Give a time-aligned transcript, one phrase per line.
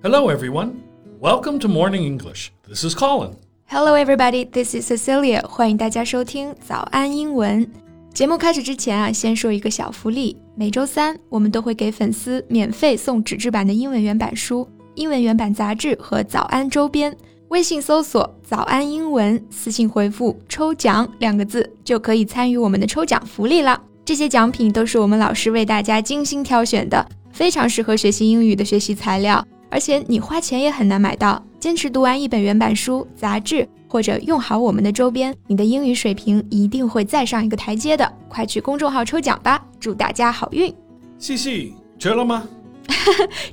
[0.00, 0.82] Hello, everyone.
[1.20, 2.50] Welcome to Morning English.
[2.66, 3.36] This is Colin.
[3.66, 4.48] Hello, everybody.
[4.50, 5.46] This is Cecilia.
[5.46, 7.70] 欢迎大家收听早安英文。
[8.14, 10.36] 节目开始之前啊，先说一个小福利。
[10.56, 17.14] 每周三，我们都会给粉丝免费送纸质版的英文原版书、英文原版杂志和早安周边。
[17.53, 23.79] 微信搜索“早安英文”，私信回复“抽奖”两个字，就可以参与我们的抽奖福利了。
[24.03, 31.39] 这些奖品都是我们老师为大家精心挑选的，非常适合学习英语的学习材料，而且你花钱也很难买到。
[31.59, 33.69] 坚持读完一本原版书、杂志。
[33.87, 38.11] 或者用好我们的周边，你的英语水平一定会再上一个台阶的。
[38.27, 40.73] 快去公众号抽奖吧，祝大家好运！
[41.19, 42.47] 西西吃了吗？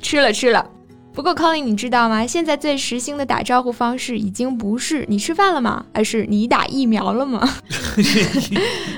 [0.00, 0.66] 吃了吃了。
[1.13, 2.27] 不过 Colin，你知道吗？
[2.27, 7.47] 现在最时兴的打招呼方式已经不是你吃饭了吗，而是你打疫苗了吗？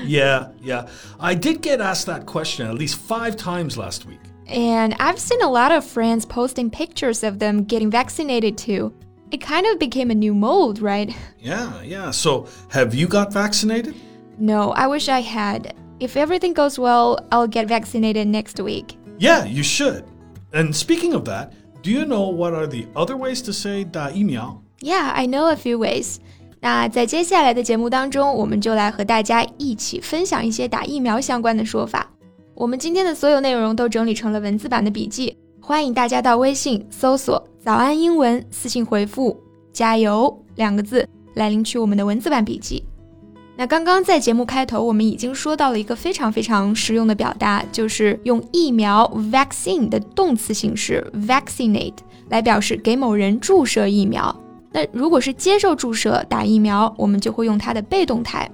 [0.04, 0.86] Yeah, yeah.
[1.18, 4.18] I did get asked that question at least five times last week.
[4.48, 8.92] And I've seen a lot of friends posting pictures of them getting vaccinated too.
[9.30, 11.14] It kind of became a new mold, right?
[11.38, 12.10] Yeah, yeah.
[12.10, 13.94] So, have you got vaccinated?
[14.38, 15.74] No, I wish I had.
[16.00, 18.96] If everything goes well, I'll get vaccinated next week.
[19.18, 20.04] Yeah, you should.
[20.54, 21.52] And speaking of that,
[21.83, 24.57] do you know what are the other ways to say 打疫苗?
[24.79, 26.15] Yeah, I know a few ways.
[26.61, 32.09] 那在接下来的节目当中，我们就来和大家一起分享一些打疫苗相关的说法。
[32.55, 39.37] 我们今天的所有内容都整理成了文字版的笔记，欢迎大家到微信搜索“早安英文”，私信回复
[39.73, 42.85] “加油”两个字来领取我们的文字版笔记。
[43.62, 51.96] 那刚刚在节目开头，我们已经说到了一个非常非常实用的表达，就是用疫苗 vaccine 的动词形式 vaccinate
[52.28, 54.34] 来表示给某人注射疫苗。
[54.70, 58.48] 那如果是接受注射打疫苗，我们就会用它的被动态。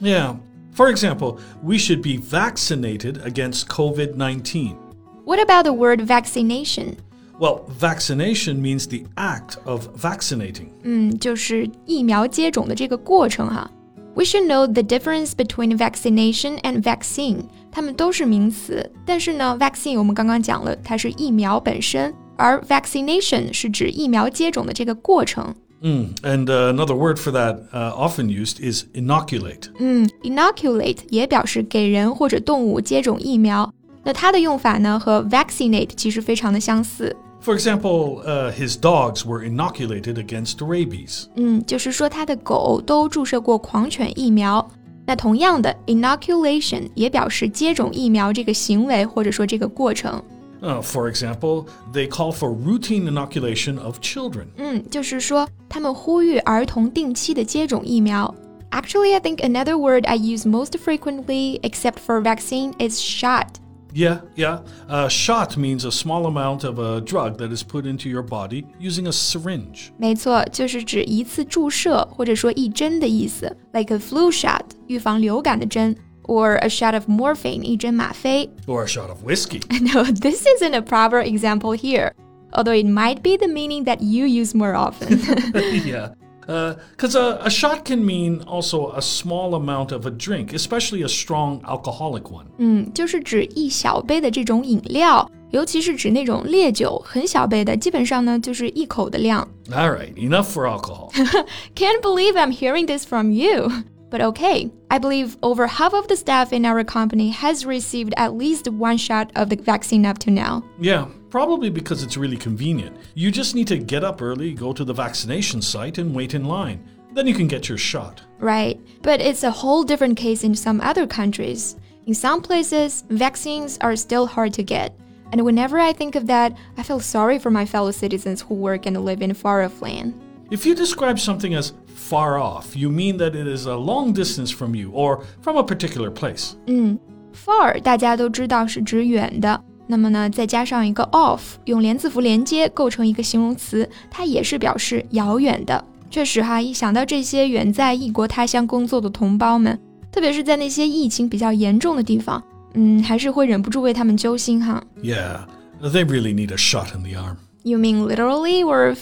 [0.00, 0.36] Yeah.
[0.76, 4.76] For example, we should be vaccinated against COVID-19.
[5.24, 6.94] What about the word vaccination?
[7.40, 10.68] Well, vaccination means the act of vaccinating.
[10.84, 13.68] 嗯，就是疫苗接种的这个过程哈。
[14.14, 17.44] We should know the difference between vaccination and vaccine.
[17.70, 25.54] 它们都是名词，但是呢，vaccine 我们刚刚讲了，它是疫苗本身，而 vaccination 是指疫苗接种的这个过程。
[25.82, 29.70] Mm, and uh, another word for that uh, often used is inoculate.
[29.78, 33.72] 嗯，inoculate 也表示给人或者动物接种疫苗。
[34.02, 37.16] 那它的用法呢和 vaccinate 其实非常的相似。
[37.44, 41.24] For example, uh, his dogs were inoculated against rabies.
[41.36, 44.68] 嗯，就是说他的狗都注射过狂犬疫苗。
[45.06, 50.22] 那同样的，inoculation 也表示接种疫苗这个行为或者说这个过程。
[50.60, 51.64] Uh, for example,
[51.94, 54.44] they call for routine inoculation of children.
[54.58, 58.34] 嗯，就是说他们呼吁儿童定期的接种疫苗。
[58.70, 63.46] Actually, I think another word I use most frequently, except for vaccine, is shot.
[63.94, 64.60] Yeah, yeah.
[64.88, 68.64] A shot means a small amount of a drug that is put into your body
[68.78, 69.90] using a syringe.
[69.98, 75.96] 没错，就是指一次注射或者说一针的意思，like a flu shot，预防流感的针。
[76.24, 78.48] Or a shot of morphine, 一针吗啡.
[78.68, 79.60] Or a shot of whiskey.
[79.80, 82.12] No, this isn't a proper example here,
[82.52, 85.18] although it might be the meaning that you use more often.
[85.84, 86.10] yeah.
[86.46, 91.02] Because uh, a, a shot can mean also a small amount of a drink, especially
[91.04, 92.46] a strong alcoholic one.
[92.58, 99.46] 嗯，就是指一小杯的这种饮料，尤其是指那种烈酒，很小杯的，基本上呢就是一口的量。
[99.70, 101.12] All right, enough for alcohol.
[101.76, 103.70] Can't believe I'm hearing this from you.
[104.09, 108.35] But okay, I believe over half of the staff in our company has received at
[108.35, 110.63] least one shot of the vaccine up to now.
[110.79, 112.95] Yeah, probably because it's really convenient.
[113.13, 116.45] You just need to get up early, go to the vaccination site, and wait in
[116.45, 116.87] line.
[117.13, 118.21] Then you can get your shot.
[118.39, 121.77] Right, but it's a whole different case in some other countries.
[122.05, 124.95] In some places, vaccines are still hard to get.
[125.31, 128.85] And whenever I think of that, I feel sorry for my fellow citizens who work
[128.85, 130.13] and live in far off land.
[130.50, 134.50] If you describe something as far off, you mean that it is a long distance
[134.52, 136.54] from you or from a particular place.
[136.66, 136.98] 嗯，
[137.32, 145.84] far 大家都知道是指远的，那么呢，再加上一个 off，用连字符连接构成一个形容词，它也是表示遥远的。
[146.10, 149.78] 确实哈，一想到这些远在异国他乡工作的同胞们，
[150.10, 152.42] 特别是在那些疫情比较严重的地方，
[152.74, 154.82] 嗯，还是会忍不住为他们揪心哈。
[155.00, 155.42] Yeah,
[155.80, 157.36] they really need a shot in the arm.
[157.62, 158.96] You mean literally or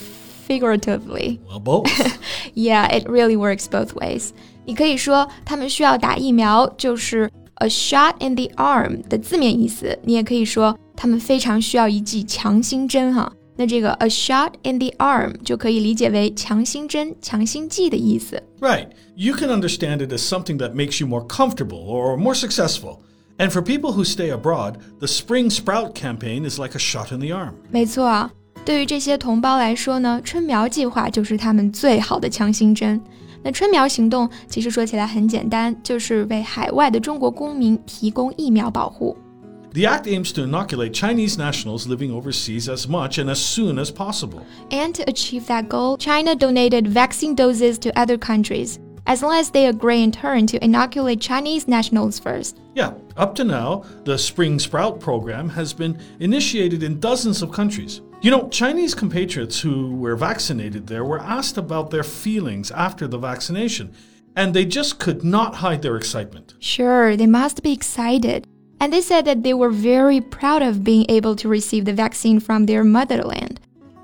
[0.47, 1.41] figuratively.
[1.49, 1.91] Well, both.
[2.55, 4.31] yeah, it really works both ways.
[4.65, 9.99] 你可以说他们需要打疫苗，就是 a shot in the arm 的字面意思。
[10.03, 13.33] 你也可以说他们非常需要一剂强心针哈。
[13.57, 18.41] 那这个 a shot in the arm 就可以理解为强心针、强心剂的意思。
[18.61, 18.89] Right.
[19.17, 22.99] You can understand it as something that makes you more comfortable or more successful.
[23.37, 27.19] And for people who stay abroad, the Spring Sprout campaign is like a shot in
[27.19, 27.55] the arm.
[27.71, 28.31] 没错啊，
[28.65, 33.01] 对于这些同胞来说呢，春苗计划就是他们最好的强心针。
[33.43, 39.17] 那春苗行动其实说起来很简单，就是为海外的中国公民提供疫苗保护。
[39.73, 43.91] The act aims to inoculate Chinese nationals living overseas as much and as soon as
[43.91, 44.41] possible.
[44.71, 49.51] And to achieve that goal, China donated vaccine doses to other countries, as long as
[49.51, 52.57] they agree in turn to inoculate Chinese nationals first.
[52.75, 58.01] Yeah, up to now, the Spring Sprout program has been initiated in dozens of countries.
[58.23, 63.19] You know, Chinese compatriots who were vaccinated there were asked about their feelings after the
[63.19, 63.91] vaccination,
[64.35, 66.55] and they just could not hide their excitement.
[66.59, 68.45] Sure, they must be excited.
[68.81, 72.41] And they said that they were very proud of being able to receive the vaccine
[72.41, 73.57] from their motherland.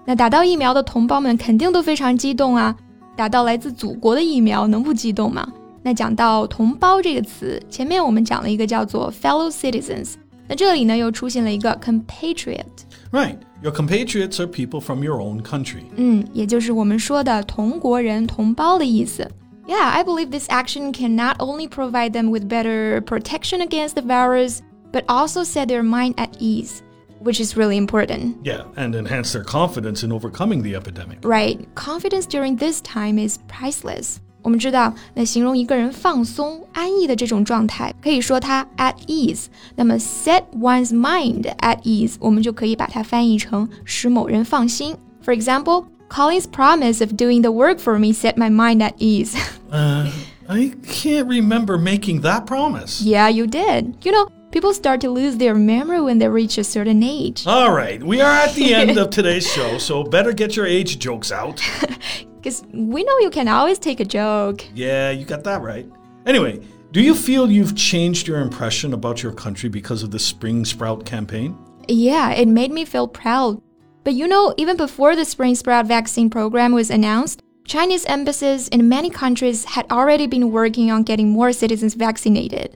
[0.04, 2.76] 那打到疫苗的同胞们肯定都非常激动啊！
[3.16, 5.46] 打到来自祖国的疫苗，能不激动吗？
[5.82, 10.14] 那讲到“同胞”这个词，前面我们讲了一个叫做 fellow citizens，
[10.48, 12.64] 那这里呢又出现了一个 compatriot，
[13.10, 15.84] Right, your compatriots are people from your own country.
[15.96, 19.30] 嗯，也就是我们说的同国人、同胞的意思。
[19.66, 24.58] Yeah, I believe this action can not only provide them with better protection against the virus,
[24.92, 26.82] but also set their mind at ease,
[27.22, 28.36] which is really important.
[28.44, 31.20] Yeah, and enhance their confidence in overcoming the epidemic.
[31.24, 34.20] Right, confidence during this time is priceless.
[34.42, 39.46] 我们知道，那形容一个人放松、安逸的这种状态，可以说他 at ease。
[39.74, 44.96] 那么 set one's mind at ease，我们就可以把它翻译成使某人放心。
[45.24, 49.34] For example, Colin's promise of doing the work for me set my mind at ease.
[49.72, 50.10] Uh,
[50.46, 53.02] I can't remember making that promise.
[53.02, 53.94] yeah, you did.
[54.04, 57.44] You know, people start to lose their memory when they reach a certain age.
[57.46, 60.98] All right, we are at the end of today's show, so better get your age
[60.98, 61.62] jokes out.
[62.38, 64.64] Because we know you can always take a joke.
[64.74, 65.86] Yeah, you got that right.
[66.26, 66.60] Anyway,
[66.92, 71.04] do you feel you've changed your impression about your country because of the Spring Sprout
[71.04, 71.56] campaign?
[71.88, 73.60] Yeah, it made me feel proud.
[74.04, 78.88] But you know, even before the Spring Sprout vaccine program was announced, Chinese embassies in
[78.88, 82.72] many countries had already been working on getting more citizens vaccinated.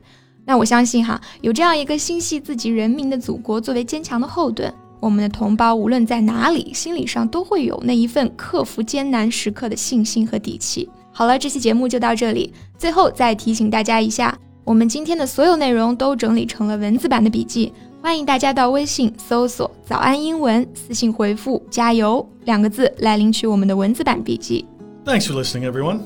[0.46, 4.72] 那我相信哈，有这样一个心系自己人民的祖国作为坚强的后盾，
[5.03, 10.89] 我们的同胞无论在哪里，心理上都会有那一份克服艰难时刻的信心和底气。
[11.11, 12.53] 好了，这期节目就到这里。
[12.77, 14.33] 最后再提醒大家一下，
[14.63, 24.65] 我们今天的所有内容都整理成了文字版的笔记，欢迎大家到微信搜索“早安英文”，私信回复“加油”两个字来领取我们的文字版笔记。
[25.03, 25.99] Thanks for listening, everyone.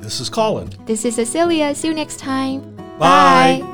[0.00, 0.68] This is Colin.
[0.86, 1.74] This is Cecilia.
[1.74, 2.60] See you next time.
[3.00, 3.73] Bye.